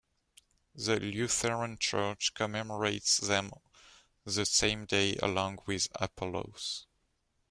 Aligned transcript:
The 0.73 0.99
Lutheran 0.99 1.77
Church 1.77 2.33
commemorates 2.33 3.17
them 3.19 3.51
the 4.25 4.47
same 4.47 4.85
day 4.87 5.13
along 5.17 5.59
with 5.67 5.87
Apollos. 5.93 6.87